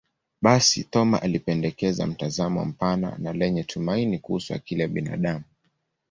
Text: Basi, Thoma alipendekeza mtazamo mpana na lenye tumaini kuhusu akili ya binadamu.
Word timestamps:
Basi, 0.41 0.83
Thoma 0.83 1.21
alipendekeza 1.21 2.07
mtazamo 2.07 2.65
mpana 2.65 3.15
na 3.17 3.33
lenye 3.33 3.63
tumaini 3.63 4.19
kuhusu 4.19 4.53
akili 4.53 4.81
ya 4.81 4.87
binadamu. 4.87 5.43